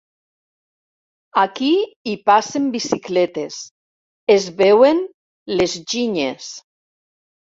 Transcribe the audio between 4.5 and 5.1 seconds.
veuen